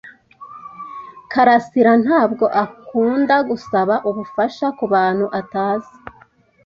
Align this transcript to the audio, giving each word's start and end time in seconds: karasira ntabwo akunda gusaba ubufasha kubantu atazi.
karasira 1.31 1.93
ntabwo 2.03 2.45
akunda 2.63 3.35
gusaba 3.49 3.95
ubufasha 4.09 4.65
kubantu 4.77 5.25
atazi. 5.39 5.93